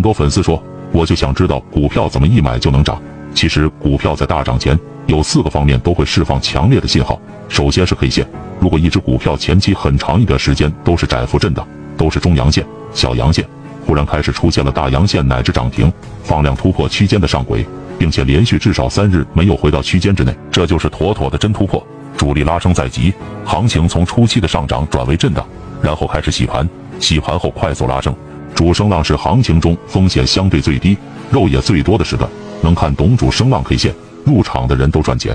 [0.00, 0.62] 很多粉丝说，
[0.92, 2.98] 我就想知道股票怎么一买就能涨。
[3.34, 7.20] 其实股票在大涨前，有四个方面都会释放强烈的信号。
[7.50, 8.26] 首先是 K 线，
[8.58, 11.68] 如果一只股票前期很长一段时间都是窄幅震荡，
[11.98, 13.46] 都是中阳线、小阳线，
[13.84, 15.92] 忽然开始出现了大阳线乃至涨停，
[16.24, 17.62] 放量突破区间的上轨，
[17.98, 21.86] 并且连续至少三日没有回到区间之内，这就是妥妥的真突破。
[22.16, 23.12] 主力拉升在即，
[23.44, 25.46] 行情从初期的上涨转为震荡，
[25.82, 26.66] 然后开始洗盘，
[26.98, 28.14] 洗盘后快速拉升。
[28.60, 30.94] 主升浪是行情中风险相对最低、
[31.30, 32.30] 肉也最多的时段，
[32.60, 35.34] 能看懂主升浪 K 线，入场的人都赚钱。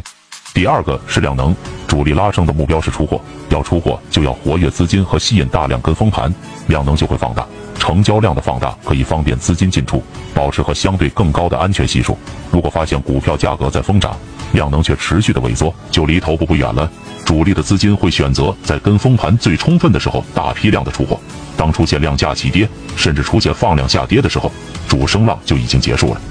[0.54, 1.56] 第二个是量能，
[1.88, 6.32] 主力拉升的目标是出货，要出货就要活跃资金和吸引大量跟风盘，
[6.68, 7.44] 量能就会放大，
[7.80, 10.04] 成交量的放大可以方便资金进出，
[10.36, 12.16] 保持和相对更高的安全系数。
[12.52, 14.16] 如果发现股票价格在疯涨，
[14.52, 16.88] 量能却持续的萎缩，就离头部不远了。
[17.26, 21.20] 主力的资金会选择在跟风盘最充分的时候大批量的出货。
[21.58, 24.52] 当出现量价齐跌，甚至出现放量下跌的时候，
[24.88, 26.22] 主升浪就已经结束了。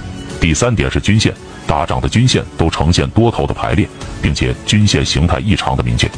[0.41, 1.35] 第三点是均线，
[1.67, 3.89] 大涨的均线都呈现多头的排列，
[4.23, 6.09] 并且均线形态异常的明确。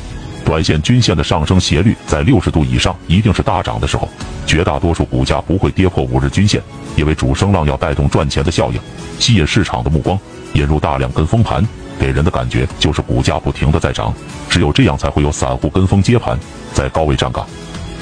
[0.44, 4.08] 短线均线的上升斜率在六十度以上，一定是大涨的时候。
[4.44, 6.61] 绝大多数股价不会跌破五日均线，
[6.96, 8.80] 因为主升浪要带动赚钱的效应，
[9.18, 10.18] 吸引市场的目光，
[10.55, 11.66] 引入大量跟风盘，
[11.98, 14.12] 给人的感觉就是股价不停的在涨。
[14.48, 16.39] 只有这样才会有散户跟风接盘，
[16.72, 17.47] 在高位站岗。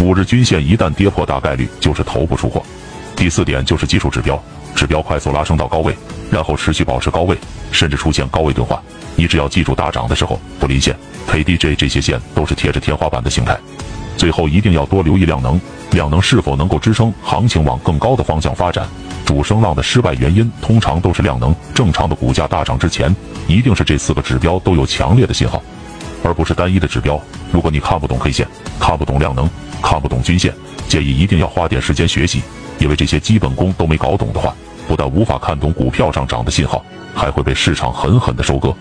[0.01, 2.63] 五日均线一旦跌破，大概率就是头部出货。
[3.17, 4.43] 第四点就是技术指标，
[4.75, 5.97] 指标快速拉升到高位，
[6.31, 7.39] 然后持续保持高位，
[7.71, 8.83] 甚至出现高位钝化。
[9.17, 10.97] 你只要记住，大涨的时候不临线、
[11.29, 13.57] KDJ 这些线都是贴着天花板的形态。
[14.17, 15.61] 最后一定要多留意量能，
[15.93, 18.87] 量能是否能够支撑行情往更高的方向发展。
[19.25, 21.55] 主升浪的失败原因通常都是量能。
[21.75, 23.15] 正常的股价大涨之前，
[23.47, 25.63] 一定是这四个指标都有强烈的信号，
[26.23, 27.21] 而不是单一的指标。
[27.53, 28.47] 如果你看不懂 K 线，
[28.79, 29.49] 看不懂量能。
[29.83, 30.51] 看不懂均线，
[30.89, 32.41] 建议一定要花点时间学习，
[32.79, 34.55] 因为这些基本功都没搞懂的话，
[34.89, 36.83] 不但无法看懂股票上涨的信号，
[37.15, 38.75] 还会被市场狠狠的收割。